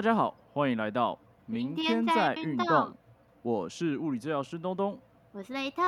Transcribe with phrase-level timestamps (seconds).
[0.00, 2.96] 大家好，欢迎来到明天在运动，
[3.42, 4.98] 我是物理治疗师东东。
[5.30, 5.82] 我是雷特，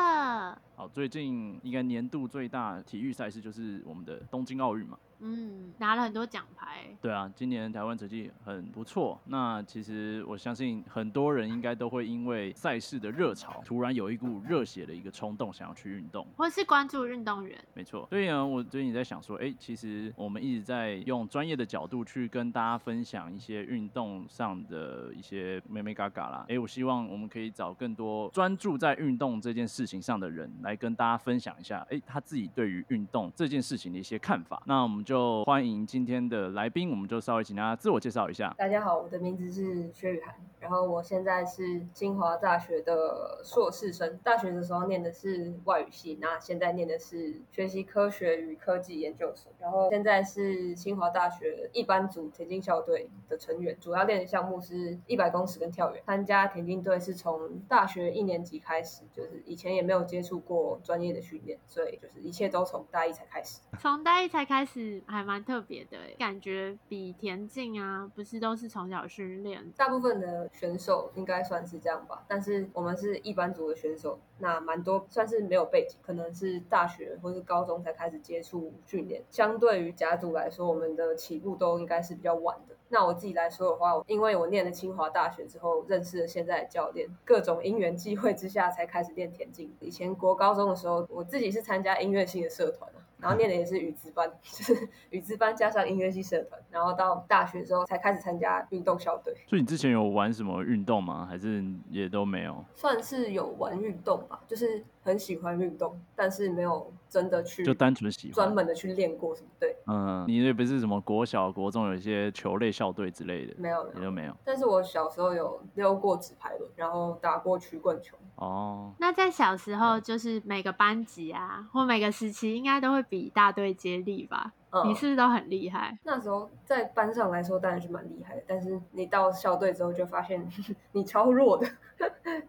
[0.75, 4.98] 好，最近应该年度最大体育赛事就是我们的东京奥运嘛。
[5.25, 9.20] 嗯，拿了很多奖牌，对啊，今年台湾成绩很不错。
[9.27, 16.27] 那其实我相信很多人应该都会因为赛事的热潮，突然有一股热血的一个冲动，想要去运动。
[16.37, 17.56] 或是关注运动员。
[17.73, 26.47] 没错，所以呢，我最近在想说，哎、其实我们一直在用专业的角度去跟大家分享一些运动上的一些妹妹嘎嘎啦。
[26.48, 34.62] 哎、我希望我们可以找更多专注在运动这件事情上的人来跟大家分享一下，哎、他自己对于运动这件事情的一些看法。
[34.66, 38.55] 那我们就欢迎今天的来宾，我们就稍微请他自我介绍一下。
[38.57, 44.19] 大家好，我的名字是薛雨涵，然后我现在是清华大学的硕士生。
[44.23, 49.53] 大学的时候念的是外语系，那现在念的是学习科学与科技研究所。
[49.58, 56.03] 然后现在是清华大学一班组田径校队的成员，主要练的项目是一百公尺跟跳远。
[56.06, 60.52] 参加田径队是从大学一年级开始，就是以前也没有接触过
[60.83, 63.61] 专业的训练，所以就是一切都从大一才开始。
[63.78, 69.62] 从大一才开始，还蛮特别的欸，感觉比田径啊，不是都是从小训练。
[69.77, 79.23] 大部分的选手应该算是这样吧，但是我们是一般组的选手，那蛮多算是没有背景，可能是大学或是高中才开始接触训练。
[79.30, 82.75] 相对于甲组来说，我们的起步都应该是比较晚的。
[82.93, 89.73] 那我自己来说的话，因为我念了清华大学之后，认识了现在的教练，各种因缘际会之下才开始练田径。
[89.81, 99.35] 以前国高中的时候，我自己是参加音乐系的社团啊，然后念的也是语资班， 就是语资班加上音乐系社团，然后到大学之后才开始参加运动校队。
[99.48, 101.25] 所以你之前有玩什么运动吗？
[101.25, 102.63] 还是也都没有？
[102.75, 109.48] 算是有玩运动吧，就是很喜欢运动，但是没有真的去就单纯喜欢专门的去练过什么。
[109.58, 113.98] 对，嗯，你也不是什么国小、国中有一些球类校队之类的，没有没有。
[113.98, 114.36] 也都没有。
[114.45, 118.17] 但是我小时候有溜过纸牌轮，然后打过曲棍球。
[118.36, 124.52] 哦，那在小时候，就是每个班级啊，或每个时期，应该都会比大队接力吧？
[124.72, 125.96] 嗯你是不是都很厉害？
[126.05, 130.46] 那时候在班上来说当然是蛮厉害的，但是你到校队之后就发现
[130.93, 131.66] 你超弱的。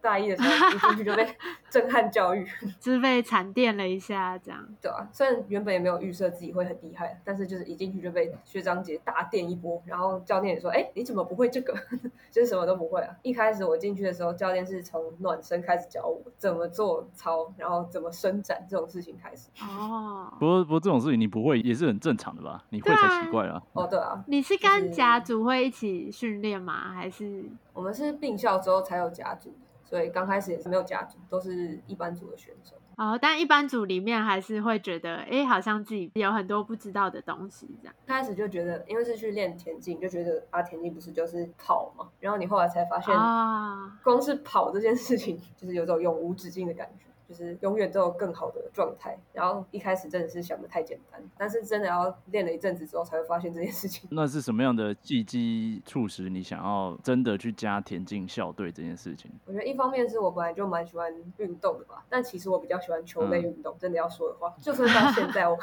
[0.02, 1.28] 大一的时候一进去就被
[1.70, 2.44] 震撼教育，
[2.80, 4.68] 就是被惨电了一下，这样。
[4.82, 11.74] 对啊，虽然原本也没有预设自己会很厉害，但是就是一进去就被学长姐大电一波，然后教练也说：“哎，你怎么不会这个？
[12.32, 19.50] 就是什么都不会啊！”一开始我进去的时候，教练是从暖身开始教我怎么做操，然后怎么伸展这种事情开始。
[19.62, 22.64] 哦不，过不过这种事情你不会也是很正常的吧？
[22.70, 23.62] 你会才对啊奇怪啊。
[23.74, 26.94] 哦，对啊，你是跟甲组会一起训练吗？
[26.94, 29.54] 还是我们是并校之后才有甲组，
[29.84, 32.76] 所以刚开始也是没有甲组，都是一班组的选手。
[32.96, 33.18] 哦？
[33.20, 37.96] 但一般组里面还是会觉得，哎，好像自己有很多不知道的东西，这样。
[38.06, 49.18] 开始就觉得，因为是去练田径，就觉得啊，田径不是就是跑嘛，然后你后来才发现，啊，光是跑这件事情，就是有种永无止境的感觉，就是永远都有更好的状态。
[49.32, 54.08] 然后一开始真的是想的太简单，但是真的要练了一阵子之后，才会发现这件事情。
[54.12, 59.32] 那是什么样的契机促使你想要真的去加田径校队这件事情？
[59.46, 63.76] 我觉得一方面是我本来就蛮喜欢运动的吧，但其实我比较喜欢球类运动。
[63.80, 65.58] 真的要说的话，就算到现在我，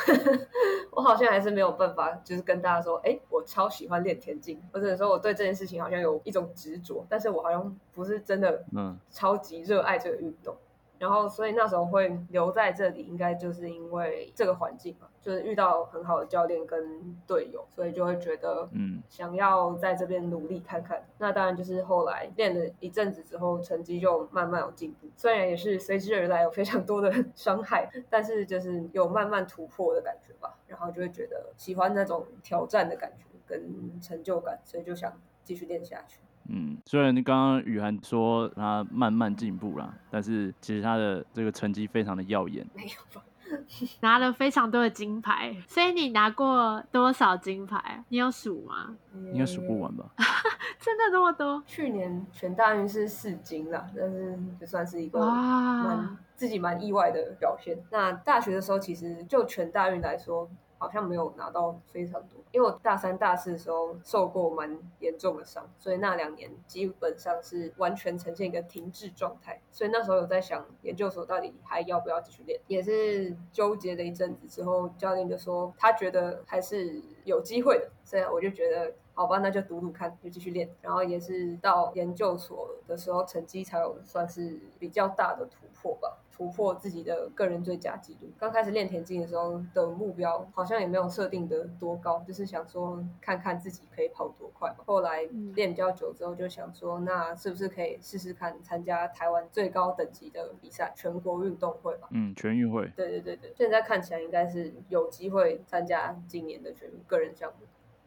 [0.92, 10.54] 我好像还是没有办法，就是跟大家说，哎，我超喜欢练田径，或者说我对这件事情好像有一种执着，但是我好像不是真的嗯，超级热爱这个运动。
[11.00, 21.02] 然后，所以那时候会留在这里，应该就是因为这个环境嘛，就是遇到很好的教练跟队友，所以就会觉得，嗯，想要在这边努力看看。
[21.16, 30.54] 那当然就是后来练了一阵子之后，成绩就慢慢有进步，虽然也是随之而来有非常多的 伤害，但是就是有慢慢突破的感觉吧。
[30.66, 35.12] 然后就会觉得喜欢那种挑战的感觉跟成就感，所以就想
[35.42, 36.20] 继续练下去。
[36.52, 42.66] 嗯，虽然刚刚雨涵说他慢慢进步啦，但是其实他的这个成绩非常的耀眼。
[42.74, 43.24] 没有吧？
[44.00, 48.04] 拿了非常多的金牌，所以你拿过多少金牌？
[48.08, 48.96] 你有数吗？
[49.32, 50.04] 应该数不完吧？
[50.78, 51.60] 真的那么多？
[51.66, 57.76] 去年全大运是四金啦，但是就算是一个蛮自己蛮意外的表现。
[57.90, 60.48] 那大学的时候，其实就全大运来说，
[60.80, 69.60] 好像没有拿到非常多，因为我大三、大四的时候受过蛮严重的伤，所以那两年基本上是完全呈现一个停滞状态。
[69.70, 78.94] 所以那时候有在想，研究所到底还要不要继续练，也是纠结了一阵子之后，教练就说他觉得还是有机会的，所以我就觉得。
[79.12, 80.66] 好吧，那就赌赌看，就继续练。
[80.80, 86.16] 然后也是到研究所的时候，成绩才有算是比较大的突破吧。
[86.40, 88.30] 突破自己的个人最佳纪录。
[88.38, 94.76] 刚开始练田径的时候的目标好像也没有设定的多高，就是想说看看自己可以跑多快嘛。
[94.86, 95.22] 后来
[95.54, 102.08] 练比较久之后，就想说那是不是可以试试看参加台湾最高等级的比赛——全国运动会吧？
[102.12, 102.90] 嗯，全运会。
[102.96, 107.66] 对对对对，现在看起来应该是有机会参加今年的全个人项目。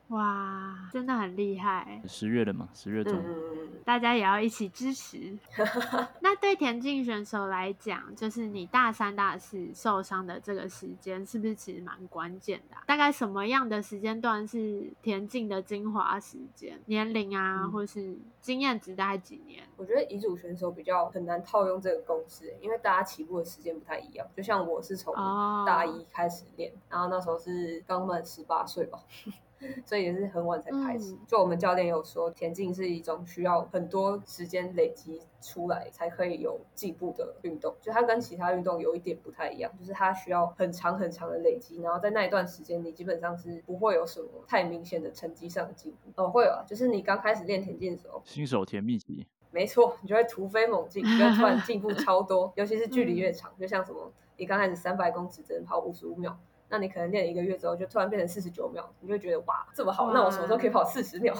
[0.09, 1.99] 哇，真的很厉害！
[2.05, 3.19] 十月的嘛，十月中，
[3.83, 5.35] 大家也要一起支持。
[6.21, 12.75] 那对田径选手来讲，就是你大三、大四受伤的这个时间，是不是其实蛮关键的？
[12.85, 16.79] 大概什么样的时间段是田径的精华时间？
[16.85, 19.63] 年龄啊，或是经验值大概几年？
[19.77, 24.27] 我觉得乙组选手比较很难套用这个公式，因为大家起步的时间不太一样。
[24.35, 25.15] 就像我是从
[25.65, 28.99] 大一开始练，然后那时候是刚满十八岁吧。
[29.85, 31.15] 所以也是很晚才开始。
[31.27, 37.73] 就我们教练有说，田径是一种需要很多时间累积出来才可以有进步的运动。
[37.81, 46.21] 就它跟其他运动有一点不太一样，就是它需要很长很长的累积，然后在那一段时间，你基本上是不会有什么太明显的成绩上的进步。
[46.21, 56.37] 哦，会有啊，就是你刚开始练田径的时候，新手甜蜜期，没错，你就会突飞猛进，就突然进步超多， 尤其是距离越长，就像什么，你刚开始三百公尺只能跑五十五秒。
[56.73, 61.31] 那你可能练了一个月之后，就突然变成四十九秒，你就觉得哇，这么好，那我什么时候可以跑四十秒？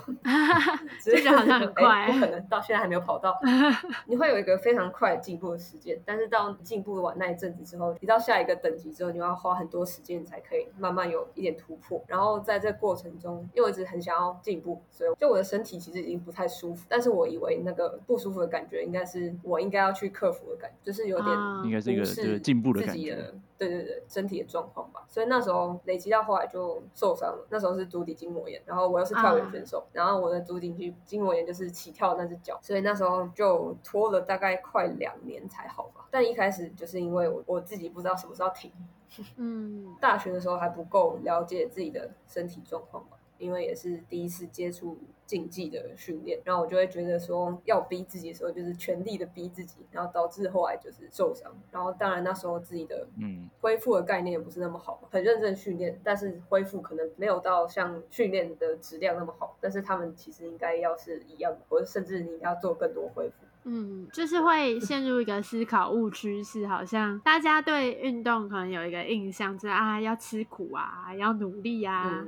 [1.04, 3.36] 这就好像很 快，不可能，到现在还没有跑到。
[4.06, 12.00] 你会有一个非常快进步的时间，但是到进步完那一阵子之后，你到下一个等级之后，你要花很多时间才可以慢慢有一点突破。
[12.08, 23.18] 然后在这过程中，因为我一直很想要进步，所以就我的身体其实已经不太舒服，但是我以为那个不舒服的感觉应该是我应该要去克服的感觉，就是有点应该是一个就是进步的感觉。
[23.58, 27.46] 对对对，身体的状况吧，所以那时候累积到后来就受伤了。
[27.50, 36.08] 那时候是足底筋膜炎，然后我又是跳远选手，然后我的足底筋筋膜炎就是起跳那只脚，所以那时候就拖了大概快两年才好吧。
[36.12, 38.72] 但一开始就是因为我我自己不知道什么时候停，
[39.38, 43.18] 嗯，大学的时候还不够了解自己的身体状况吧。
[43.38, 51.52] 因为也是第一次接触竞技的训练，然后我就会觉得说要逼自己的时候，就是全力的逼自己，然后导致后来就是受伤。
[51.72, 59.58] 然后当然那时候自己的嗯恢复的概念也不是那么好，很认真训练，但是恢复可能没有到像训练的质量那么好。
[59.60, 63.36] 但是他们其实应该要是一样的，或者甚至你要做更多恢复。
[63.66, 72.26] 嗯，就是会陷入一个思考误区，是好像大家对运动可能有一个印象，就是啊要吃苦啊，要努力啊。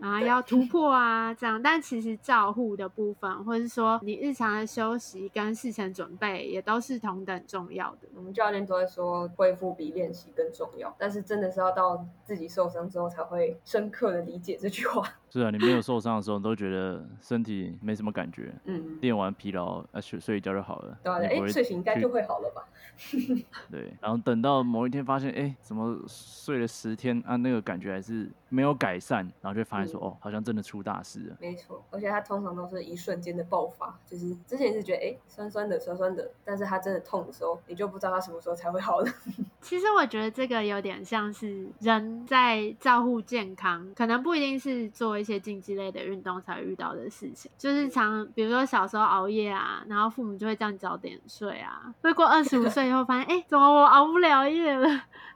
[0.00, 8.08] 啊，要突破啊，这样，但其实照护的部分，或者是说你日常的休息跟事前准备，也都是同等重要的。
[8.14, 15.06] 我们教练都会说，恢复比练习更重要，但是真的是要到自己受伤之后，才会深刻的理解这句话。
[15.32, 18.52] 是啊，你没有受伤的时候，你都觉得身体没什么感觉。
[18.64, 20.98] 嗯，练完疲劳，啊睡睡一觉就好了。
[21.04, 22.66] 对啊，哎，睡醒应该就会好了吧？
[23.70, 31.36] 对，然后等到某一天发现，哎，怎么睡了十天啊，那个感觉还是没有改善，然后就发现说，哦，好像真的出大事了。
[31.40, 39.06] 没错，而且它通常都是一瞬间的爆发，就是之前是觉得，哎，酸酸的，酸酸的，但是它真的痛的时候，你就不知道它什么时候才会好了。
[39.62, 54.88] 其实我觉得这个有点像是人在照顾健康，可能不一定是做一些竞技类的运动才遇到的事情，就是常比如说小时候熬夜啊，然后父母就会叫你早点睡啊，会过二十五岁以后发现，哎，怎么我熬不了夜了？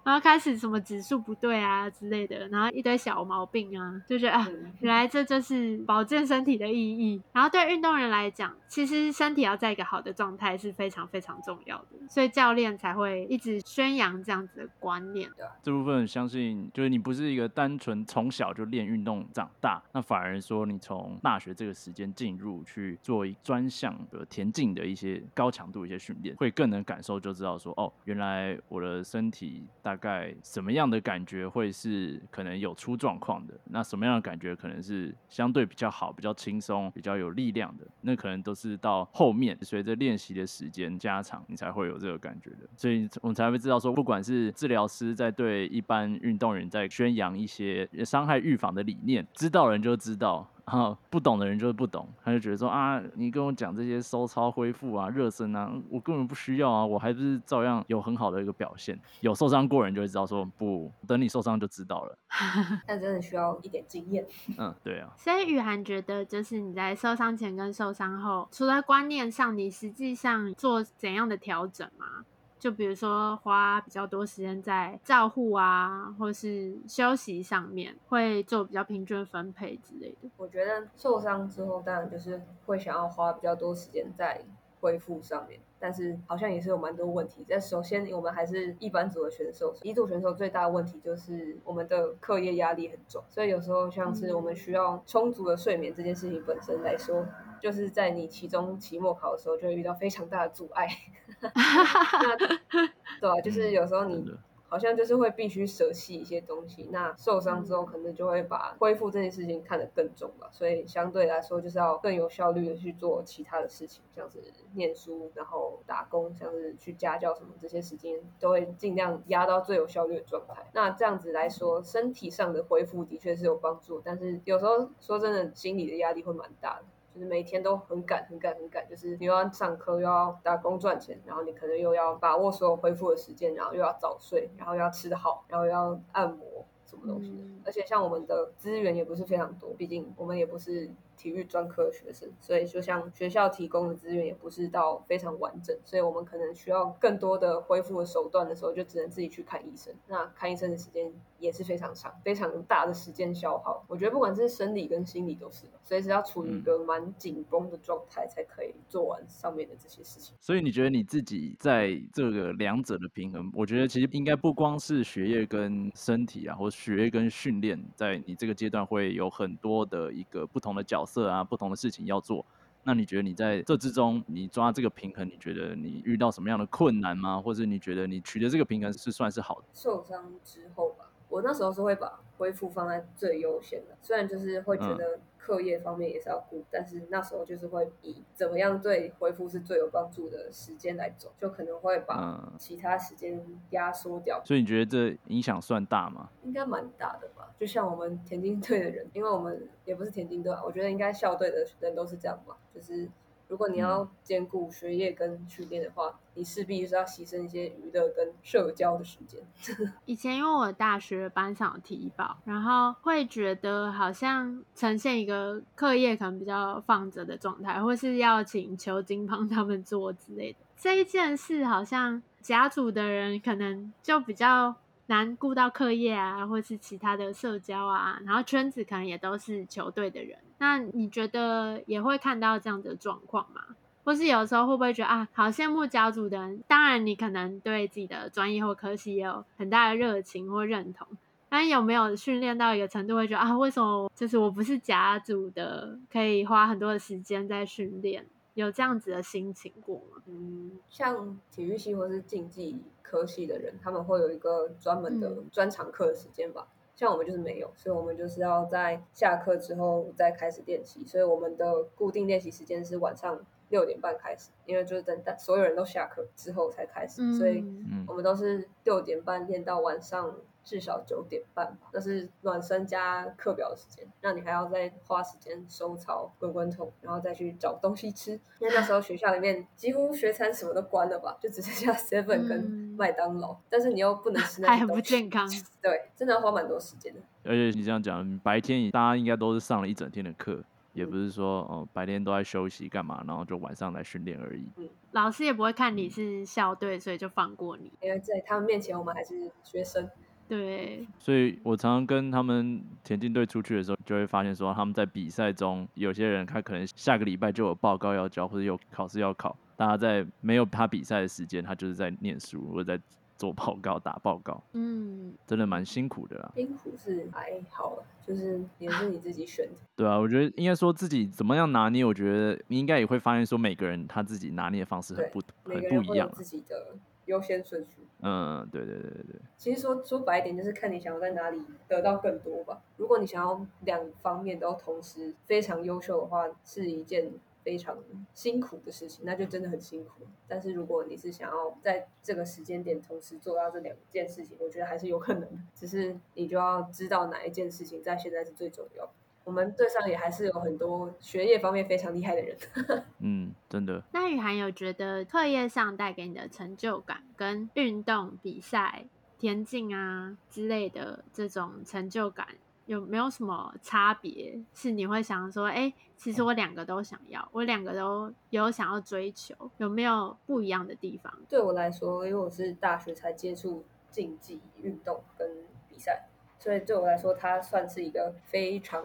[0.05, 4.47] 然后开始什么指数不对啊之类的，然后一堆小毛病啊，就觉得啊，
[4.81, 7.23] 原来这就是保健身体的意义。
[7.33, 15.31] 然后对运动员来讲，其实身体要在一个好的状态是非常非常重要的，所以教练才会一直宣扬这样子的观念。
[15.63, 29.94] 这部分相信就是你不是一个单纯从小就练运动长大，那反而说你从大学这个时间进入去做一专项的田径的一些高强度一些训练，会更能感受就知道说哦，原来我的身体大。
[29.95, 33.55] 大概什么样的感觉会是可能有出状况的？
[33.67, 37.87] 那什么样的感觉可能是相对比较好、比较轻松、比较有力量的？
[38.01, 42.69] 那可能都是到后面随着练习的时间加长，你才会有这个感觉的。
[42.77, 50.51] 所以我们才会知道说，不管是治疗师在对一般运动员在宣扬一些伤害预防的理念，知道人就知道。
[50.67, 58.99] 然后不懂的人就是不懂，他就觉得说啊，你跟我讲这些收操恢复啊、热身啊，我根本不需要啊，我还不是照样有很好的一个表现。
[59.21, 62.19] 有受伤过人就会知道说，不等你受伤就知道了。
[62.87, 64.27] 但真的需要一点经验。
[64.59, 65.13] 嗯，对啊。
[65.17, 72.25] 所以雨涵觉得，就是你在受伤前跟受伤后，除了观念上，你实际上做怎样的调整吗？
[72.65, 80.31] 就比如说花比较多时间在照护啊，或是休息上面，会做比较平均分配之类的。
[80.39, 84.41] 我觉得受伤之后，当然就是会想要花比较多时间在。
[84.81, 87.43] 恢复上面，但是好像也是有蛮多问题。
[87.49, 97.25] 但首先，我们还是一般组的选手，一组选手最大的问题就是我们的课业压力很重，所以有时候像是我们需要充足的睡眠这件事情本身来说，
[97.65, 100.87] 就是在你期中、期末考的时候就会遇到非常大的阻碍。
[101.41, 104.31] 那对啊，就是有时候你。
[104.67, 114.43] 好像就是会必须舍弃一些东西，那受伤之后可能就会把恢复这件事情看得更重吧，所以相对来说就是要更有效率的去做其他的事情，像是
[114.73, 120.67] 念书，然后打工，像是去家教什么这些时间都会尽量压到最有效率的状态。
[120.73, 126.85] 那这样子来说，身体上的恢复的确是有帮助，但是有时候说真的，心理的压力会蛮大的。
[127.15, 137.33] 就是每天都很赶、很赶、很赶，就是你又要上课，又要打工赚钱，然后你可能又要把握所有恢复的时间，然后又要早睡，然后又要吃得好，然后又要按摩什么东西。
[137.65, 140.91] 而且像我们的资源也不是非常多，毕竟我们也不是。
[141.17, 149.95] 体育专科的学生，所以就像学校提供的资源也不是到非常完整，所以我们可能需要更多的恢复的手段的时候，就只能自己去看医生。
[150.09, 153.85] 那看医生的时间也是非常长、非常大的时间消耗。
[153.87, 160.35] 我觉得不管是生理跟心理都是，随时要处于一个蛮紧绷的状态，才可以做完上面的这些事情。
[160.41, 171.04] 所以你觉得你自己在这个两者的平衡，我觉得其实应该不光是学业跟身体啊，或学业跟训练，在你这个阶段会有很多的一个不同的角。
[171.05, 172.45] 色啊，不同的事情要做，
[172.83, 177.41] 那你觉得你在这之中，你抓这个平衡，你觉得你遇到什么样的困难吗？
[177.41, 179.65] 或者你觉得你取得这个平衡是算是好的？
[179.73, 185.21] 受伤之后吧，我那时候是会把恢复放在最优先的，虽然就是会觉得。
[185.45, 193.39] 课业方面也是要顾，但是那时候就是会以怎么样对恢复是最有帮助的时间来走，就可能会把其他时间
[193.71, 194.41] 压缩掉。
[194.43, 196.31] 所以你觉得这影响算大吗？
[196.45, 197.53] 应该蛮大的吧。
[197.59, 203.07] 就像我们田径队的人，因为我们也不是田径队，我觉得应该校队的人都是这样吧，就是。
[203.49, 209.41] 如果你要兼顾学业跟训练的话，你势必是要牺牲一些娱乐跟社交的时间。
[210.07, 220.59] 以前因为我大学班上有体保，然后会觉得好像呈现一个课业可能比较放着的状态，或是要请求金帮他们做之类的。
[220.77, 224.75] 这一件事好像甲组的人可能就比较。
[225.07, 230.39] 难顾到课业啊，或是其他的社交啊，然后圈子可能也都是球队的人。
[230.59, 233.77] 那你觉得也会看到这样的状况吗？
[234.05, 236.63] 或是有时候会不会觉得啊，好羡慕甲组的人？
[236.69, 241.09] 当然，你可能对自己的专业或科系也有很大的热情或认同，
[241.49, 248.27] 但有没有训练到一个程度，会觉得啊，为什么就是我不是甲组的，可以花很多的时间在训练？
[248.53, 250.23] 有这样子的心情过吗？
[250.27, 256.69] 嗯，像体育系或是竞技科系的人，他们会有一个专门的专长课的时间吧。
[256.95, 261.05] 像我们就是没有，所以我们就是要在下课之后再开始练习。
[261.05, 267.35] 所以我们的固定练习时间是晚上六点半开始，因为就是等待所有人都下课之后才开始。
[267.35, 267.65] 所以
[268.07, 270.37] 我们都是六点半练到晚上。
[270.65, 274.07] 至少九点半吧，那是暖身加课表的时间。
[274.23, 278.33] 那你还要再花时间收操、滚滚筒，然后再去找东西吃。
[278.59, 282.65] 因为那时候学校里面几乎学餐什么都关了吧，就只剩下 Seven 跟
[282.97, 283.57] 麦当劳。
[283.69, 285.47] 但是你又不能吃那些东西，不健康。
[285.83, 287.21] 对，真的要花蛮多时间的。
[287.45, 294.67] 而且你这样讲，白天大家应该都是上了一整天的课，也不是说哦白天都在休息干嘛，然后就晚上来训练而已。
[294.77, 297.93] 嗯，老师也不会看你是校队，所以就放过你。
[298.01, 300.09] 因为在他们面前，我们还是学生。
[300.47, 309.57] 对，所以我常常跟他们田径队出去的时候，就会发现说他们在比赛中，有些人他可能下个礼拜就有报告要交，或者有考试要考。
[309.77, 313.03] 大家在没有他比赛的时间，他就是在念书或者在
[313.37, 314.63] 做报告、打报告。
[314.75, 316.53] 嗯，真的蛮辛苦的啦。
[316.55, 319.73] 辛苦是还好，就是也是你自己选的。
[319.97, 326.31] 对啊，我觉得应该说自己怎么样拿捏，我觉得你应该也会发现说每个人他自己拿捏的方式很不很不一样。
[326.35, 326.95] 自己的
[327.27, 328.07] 优先顺序。
[328.21, 329.41] 嗯，对对对对对。
[329.59, 332.83] 其实说说白一点，就是看你想要在哪里得到更多吧。
[332.97, 337.99] 如果你想要两方面都同时非常优秀的话，是一件非常
[338.33, 340.23] 辛苦的事情，那就真的很辛苦。
[340.49, 345.59] 但是如果你是想要在这个时间点同时做到这两件事情，我觉得还是有可能的。
[345.75, 349.11] 只是你就要知道哪一件事情在现在是最重要。
[349.45, 352.57] 我们队上也还是有很多学业方面非常厉害的人。
[353.21, 354.03] 嗯，真的。
[354.13, 359.07] 那雨涵有觉得课业上带给你的成就感，跟运动比赛、
[359.39, 362.49] 田径啊之类的这种成就感，
[362.87, 364.59] 有没有什么差别？
[364.73, 371.33] 是你会想说，哎，其实我两个都想要，我两个都有想要追求，有没有不一样的地方？
[371.49, 375.47] 对我来说，因为我是大学才接触竞技运动跟
[375.89, 376.29] 比赛。
[376.65, 379.05] 所以对我来说，它算是一个非常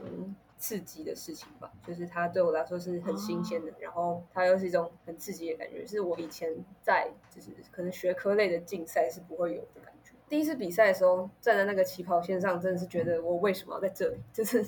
[0.58, 6.50] 刺激的事情吧，就是它对我来说是很新鲜的，然后它又是一种很刺激的感觉，是我以前
[6.82, 10.14] 在就是可能学科类的竞赛是不会有的感觉。
[10.30, 14.64] 第一次比赛的时候，站在那个起跑线上，真的是觉得我为什么要在这里，就是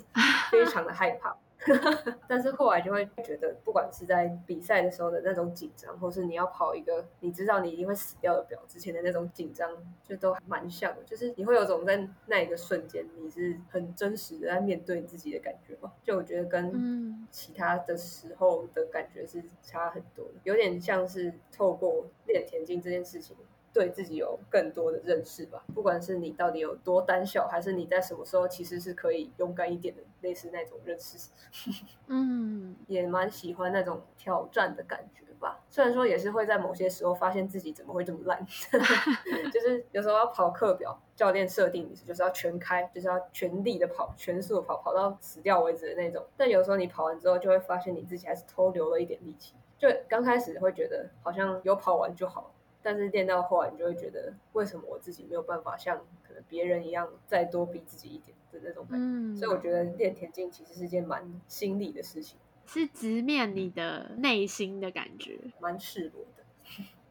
[0.52, 1.34] 非常的害怕。
[2.28, 9.70] 但是后来就会觉得，不管是在比赛的时候的那种紧张，或是你要跑一个你知道你一定会死掉的表之前的那种紧张，
[10.04, 11.04] 就都蛮像的。
[11.04, 15.92] 就是你会有种在那一个瞬间，你是很真实的在面对自己的感觉吧？
[16.04, 23.38] 就我觉得跟其他的时候的感觉是差很多的，有点像是透过练田径这件事情。
[23.74, 31.30] 对自己有更多的认识吧，不管是你到底有多胆小，还是你在什么时候其实是可以勇敢一点的，类似那种认识。
[32.08, 35.60] 嗯，也蛮喜欢那种挑战的感觉吧。
[35.70, 38.46] 虽然说也是会在某些时候发现自己怎么会这么烂，
[39.54, 46.26] 就是有时候要跑课表，教练设定你是就是要全开，就是要全力的跑，全速的跑，跑到死掉为止的那种。
[46.36, 49.56] 但有时候你跑完之后，就会发现你自己还是偷留了一点力气。
[49.80, 52.52] 就刚开始会觉得好像有跑完就好。
[52.84, 59.00] 但是练到后来，你就会觉得，为什么我自己没有办法像可能别人一样再多逼自己一点的那种感
[59.36, 59.40] 觉？
[59.40, 66.44] 所以我觉得练田径其实是件蛮心理的事情，是直面你的内心的感觉，蛮赤裸的。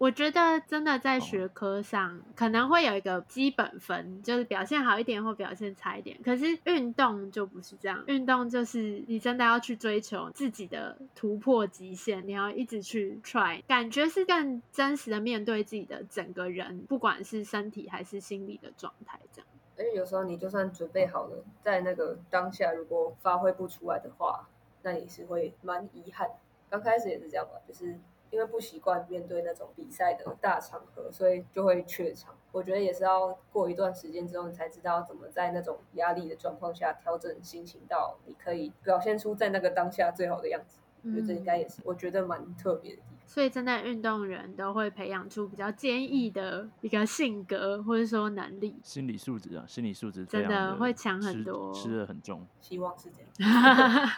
[0.00, 6.18] 我觉得真的在学科上可能会有一个基本分，就是表现好一点或表现差一点。
[6.24, 19.46] 可是运动就不是这样，运动就是你真的要去追求自己的突破极限，你要一直去 try，感觉是更真实的面对自己的整个人，不管是身体还是心理的状态这样。
[19.76, 24.48] 而且有时候你就算准备好了，在那个当下如果发挥不出来的话，
[24.80, 26.26] 那也是会蛮遗憾。
[26.70, 27.98] 刚开始也是这样吧，就是。
[28.30, 32.34] 因为不习惯面对那种比赛的大场合，所以就会怯场。
[32.52, 40.78] 我觉得也是要过一段时间之后，你才知道怎么在那种压力的状况下调整心情，到你可以表现出在那个当下最好的样子。
[41.02, 43.10] 我觉得这应该也是我觉得蛮特别的地方。
[43.26, 52.44] 所以，真的运动员都会培养出比较坚毅的一个性格，或者说能力、心理素质啊，心理素质真的会强很多，吃的很重。
[52.60, 54.10] 希望是这样。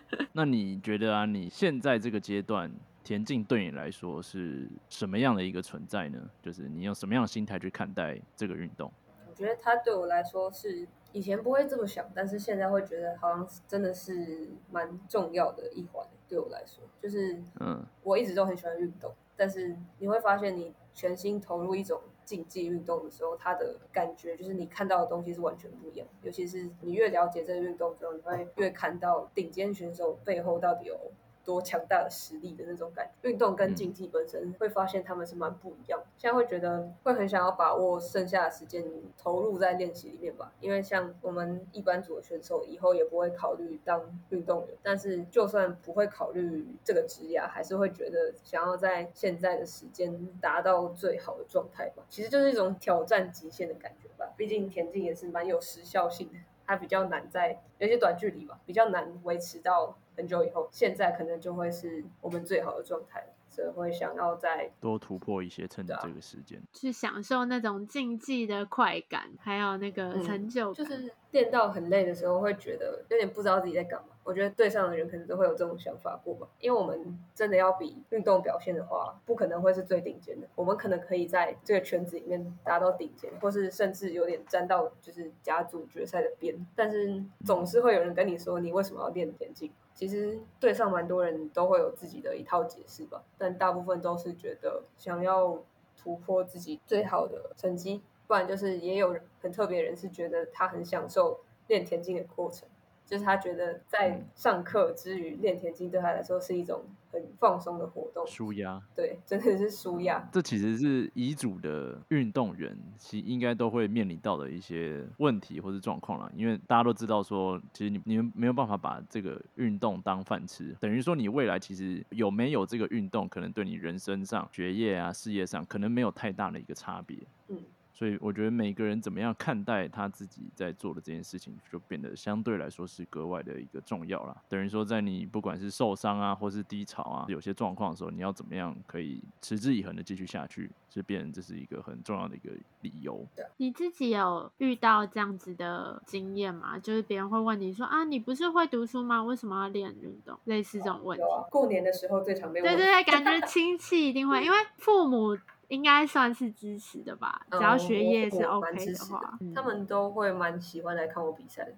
[0.32, 2.72] 那你觉得啊，你现在这个阶段？
[3.04, 6.18] 田径对你来说是什么样的一个存在呢？
[6.42, 8.90] 就是你用什么样的心态去看待这个运动？
[9.28, 16.06] 我觉得它对我来说是以前不会这么想，但是现在会觉得好像真的是蛮重要的一环。
[16.26, 26.08] 对我来说，就是嗯，我一直都很喜欢运动，但是你会发现，你全心投入一种竞技运动的时候，它的感觉就是你看到的东西是完全不一样。
[26.22, 30.98] 尤其是你越了解这个运动之后，你会越看到顶尖选手背后到底有。
[31.44, 36.02] 多强大的实力的那种感觉，运动跟竞技本身会发现他们是蛮不一样。
[36.16, 38.84] 现在会觉得会很想要把握剩下的时间
[39.16, 52.02] 投入在练习里面吧，因为像我们一般组的选手以后也不会考虑当运动员，但是就算不会考虑这个职业，还是会觉得想要在现在的时间达到最好的状态吧。
[52.08, 54.32] 其实就是一种挑战极限的感觉吧。
[54.36, 59.98] 毕竟田径也是蛮有时效性的，它比较难在有些短距离吧，比较难维持到。
[60.16, 70.84] 很久以后，现在可能就会是我们最好的状态，所以会想要再多突破一些，趁着这个时间去享受那种竞技的快感，还有那个成就感。
[70.84, 74.08] 就是练到很累的时候，会觉得有点不知道自己在干嘛。
[74.24, 80.48] 我觉得队上的人可能都会有这种想法过吧，因为我们真的要比运动表现的话，不可能会是最顶尖的。
[80.54, 89.70] 我们可能可以在这个圈子里面达到顶尖，或是甚至有点沾到就是甲组决赛的边，但是总是会有人跟你说，你为什么要练田径？
[89.94, 95.62] 其实队上蛮多人都会有自己的一套解释吧，但大部分都是觉得想要
[95.96, 102.68] 突破自己最好的成绩，不然就是也有很特别人是觉得他很享受练田径的过程。
[103.06, 108.82] 就是他觉得在上课之余练田径对他来说是一种很放松的活动，舒压。
[108.94, 110.28] 对，真的是舒压。
[110.32, 116.28] 这其实是遗嘱的运动员其应该都会面临到的一些问题或是状况啦。
[116.34, 127.16] 因为大家都知道说，其实你你们没有办法把这个运动当饭吃，等于说你未来其实有没有这个运动，可能对你人生上、学业啊、事业上，可能没有太大的一个差别。
[127.48, 127.58] 嗯。
[127.94, 134.36] 所以我觉得每个人怎么样看待他自己在做的这件事情，就变得相对来说是格外的一个重要了。
[134.48, 143.24] 等于说，在你不管是受伤啊，或是低潮啊，有些状况的时候，你要怎么样可以持之以恒的继续下去，就变成这是一个很重要的一个理由。
[143.58, 146.76] 你自己有遇到这样子的经验吗？
[146.76, 149.22] 就是别人会问你说啊，你不是会读书吗？
[149.22, 150.36] 为什么要练运动？
[150.46, 151.24] 类似这种问题。
[151.48, 152.76] 过年的时候最常被问。
[152.76, 155.38] 对对对，感觉亲戚一定会， 因为父母。
[155.74, 161.74] 应该算是支持的吧，只要学业是 OK 的话，他们都会蛮喜欢来看我比赛的。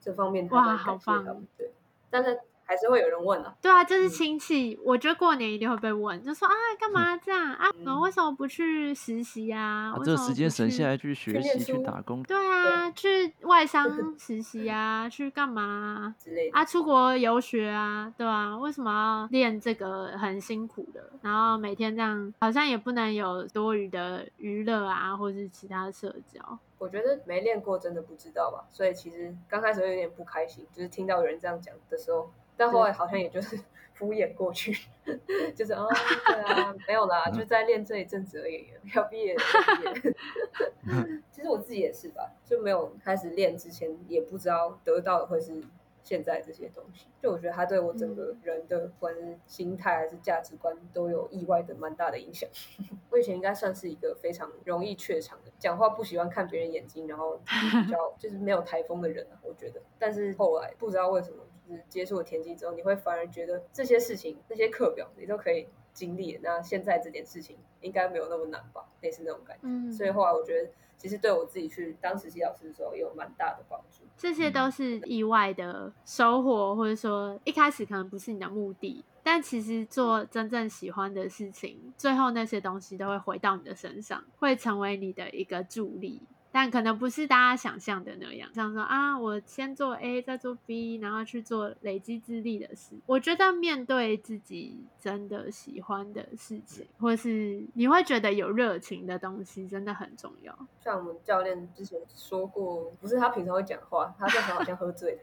[0.00, 1.24] 这方面哇，好棒！
[1.58, 1.70] 对，
[2.08, 3.52] 但是还是会有人问啊。
[3.60, 7.66] 对啊，就是嗯亲戚，我觉得过年一定会被问，就说啊，干嘛这样啊？
[7.84, 9.92] 然后为什么不去实习啊？
[9.92, 16.14] 啊，这个时间省下来去学习、去打工，对啊，去外商 实习啊，去干嘛啊？
[16.22, 16.56] 之类的。
[16.56, 21.10] 啊，出国游学啊，对啊，为什么要练这个很辛苦的？
[21.22, 26.58] 然后每天这样，好像也不能有多余的娱乐啊，或是其他社交。
[26.80, 33.60] 我觉得没练过真的不知道吧，所以其实刚开始会有点不开心，就是听到有人这样讲的时候，但后来好像也就是
[33.92, 34.88] 敷衍过去，
[35.54, 35.86] 就是啊，
[36.26, 38.66] 对啊，没有啦，就在练这一阵子而已，
[38.96, 39.42] 要毕业了
[39.84, 41.22] 要毕业。
[41.30, 45.62] 其实我自己也是吧，就没有开始练之前，也不知道得到的会是
[46.02, 47.06] 现在这些东西。
[47.20, 52.48] 就我觉得他对我整个人的不管是心态还是价值观，都有意外的蛮大的影响。
[53.10, 57.36] 我以前应该算是一个非常容易怯场的，讲话不喜欢看别人眼睛，然后
[57.84, 59.80] 比较 就是没有台风的人啊，我觉得。
[59.98, 66.40] 但是后来不知道为什么，就是接触了田径之后，你会反而觉得这些事情、那些课表你都可以经历了。
[66.42, 68.88] 那现在这件事情应该没有那么难吧？
[69.02, 69.62] 类似那种感觉。
[69.64, 74.04] 嗯，所以后来我觉得，其实对我自己去当实习老师的时候，也有蛮大的帮助。
[74.20, 86.20] 这些都是意外的收获，或者说一开始可能不是你的目的，但其实做真正喜欢的事情，最后那些东西都会回到你的身上，会成为你的一个助力。
[86.52, 92.96] 但可能不是大家想象的那样，像说啊，我先做 A，再做 B，然后去做累积智力的事。
[93.06, 100.56] 我觉得面对自己真的喜欢的事情，或是你会觉得有热情的东西，真的很重要。
[100.80, 105.20] 像我们教练之前说过，不是他平常会讲话，他那时候好像喝醉了。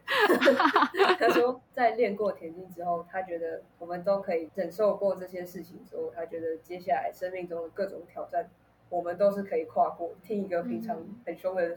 [1.18, 8.48] 他说，在练过田径之后，他觉得我们都可以忍受过这些事情之后，他觉得接下来生命中的各种挑战，
[8.88, 10.14] 我们都是可以跨过。
[10.22, 10.96] 听一个平常
[11.26, 11.76] 很凶的人，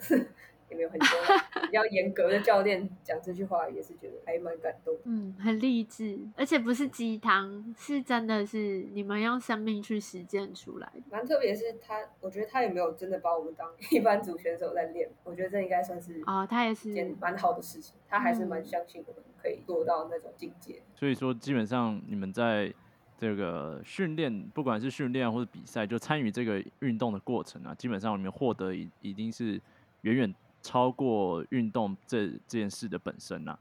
[0.70, 4.96] 也没有很凶啊，比较严格的教练讲这句话，也是觉得还蛮感动。
[5.04, 11.02] 嗯，很励志，而且不是鸡汤，是真的是你们用生命去实践出来的。
[11.10, 17.96] 蛮特别的是他，我觉得他也没有真的把我们当一般组选手在练，我觉得这应该算是哦，他也是，件蛮好的事情。
[18.08, 20.82] 他还是嗯蛮相信我们可以做到那种境界。
[20.96, 22.74] 所以说基本上你们在
[23.22, 29.62] 这个训练，不管是训练或者比赛，就参与这个运动的过程啊，基本上你们获得已已经是
[30.02, 33.60] 远远超过运动这这件事的本身啊啦、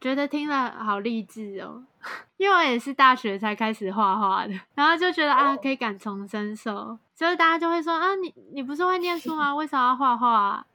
[0.00, 1.84] 觉得听了好励志哦，
[2.38, 6.96] 因为我也是大学才开始画画的，然后就觉得啊，哦可以感同身受。
[7.16, 9.52] 就是大家就会说啊，你你不是会念书吗？
[9.52, 10.66] 为什么要画画、啊？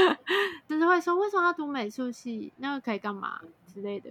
[0.66, 2.50] 就是会说为什么要读美术系？
[2.56, 4.08] 那个可以干嘛之类的，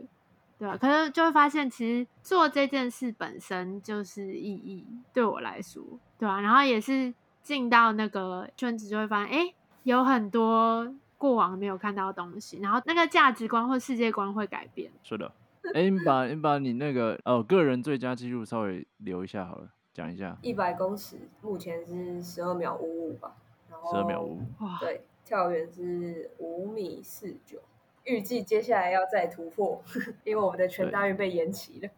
[0.59, 5.81] 对吧、可是就会发现，其实做这件事本身就是意义，对我来说，
[6.17, 14.91] 对吧、然后也是进到那个圈子，就会发现，哎，有很多过往没有看到的东西，然后那个价值观或世界观会改变。
[15.01, 15.31] 是的，
[15.73, 20.37] 哎、你把你把你那个哦个人最佳记录稍微留一下好了，讲一下。
[20.41, 23.33] 一百公尺目前是十二秒五五吧，
[23.71, 27.61] 然后十二秒五，哇，对，跳远是五米四九，
[28.09, 29.81] 预计接下来要再突破，
[30.23, 31.89] 因为我们的全大运被延期了，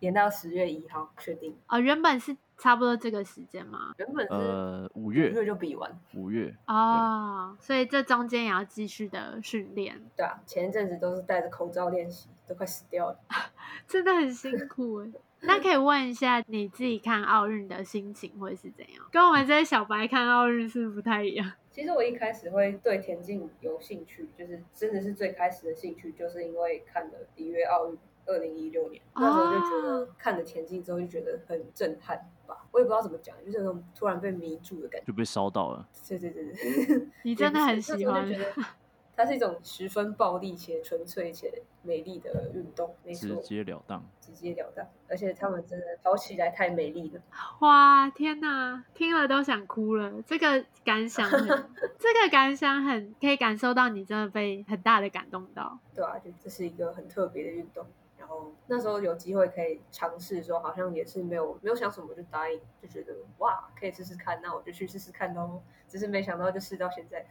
[0.00, 1.56] 延到十月一号确定。
[1.68, 13.18] 哦，原本是差不多这个时间嘛，原本是呃五五月月就比完，五月，哦，所以这中间也要继续的训练，对啊，前一阵子都是戴着口罩练习，都快死掉了。
[13.88, 15.08] 真的很辛苦哎。
[15.46, 19.04] 那可以问一下你自己看奥运的心情会是怎样？
[19.12, 21.52] 跟我们这些小白看奥运是不太一样。
[21.74, 35.06] 其实我一开始会对田径有兴趣，就是真的是最开始的兴趣，就是因为看了里约奥运二零一六年，那时候就觉得看了田径之后就觉得很震撼吧，我也不知道怎么讲，就是那种突然被迷住的感觉。
[35.08, 35.88] 就被烧到了。
[36.08, 38.66] 对对对对， 你真的很喜欢那时候就觉得
[39.16, 44.04] 它是一种十分暴力且纯粹且美丽的运动，没错直错，截了当。
[44.20, 47.20] 直截了当，而且他们真的跑起来太美丽了。
[47.60, 50.22] 哇，天哪，听了都想哭了。
[50.22, 51.46] 这个感想很，
[51.98, 55.78] 这个感想很可以感受到你真的被很大的感动到。
[55.94, 57.86] 对啊，就这是一个很特别的运动。
[58.18, 65.60] 然后那时候有机会可以尝试的时候，好像也是没有没有想什么就答应，就觉得哇可以试试看，那我就去试试看喽。
[65.94, 67.24] 只是没想到就试到现在，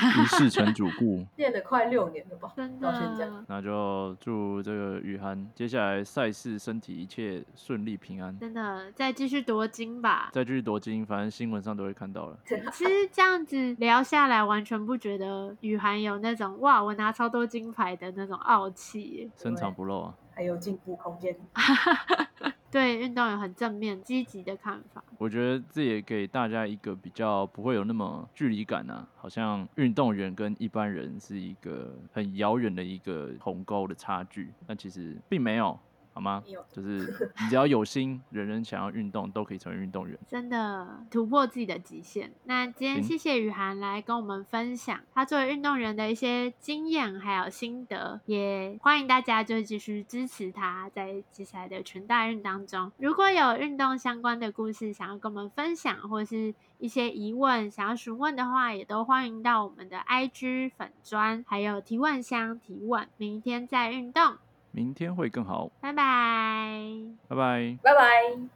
[0.00, 3.26] 一试成主顾， 练了快六年了吧，真到现在。
[3.26, 10.30] 的，那就祝这个雨涵接下来赛事身体一切顺利平安，真的，再继续夺金吧。
[10.32, 12.38] 再继续夺金，反正新闻上都会看到了。
[12.72, 19.30] 其实这样子聊下来，完全不觉得雨涵有那种哇，我拿超多金牌的那种傲气。
[19.36, 20.14] 深藏不露啊！
[20.34, 21.36] 还有进步空间。
[22.72, 25.04] 对运动有很正面、积极的看法。
[25.22, 35.78] 我觉得这也给大家一个比较不会有那么距离感啊，好像运动员跟一般人是一个很遥远的一个鸿沟的差距，但其实并没有。
[36.12, 36.42] 好吗？
[36.46, 40.18] 有就是你只要有心，人人想要运动都可以成为运动员。
[40.28, 42.30] 真的突破自己的极限。
[42.44, 52.92] 那今天谢谢雨涵来跟我们分享他作为运动员的一些经验还有心得，也欢迎大家就继续支持他在接下来的全大运当中。
[52.98, 63.08] 如果有运动相关的故事想要跟我们分享，或是一些疑问想要询问的话，也都欢迎到我们的 IG 粉砖还有提问箱提问。
[63.16, 64.36] 明天再运动。
[64.72, 66.80] 明天会更好，拜拜，
[67.28, 68.48] 拜拜，拜拜。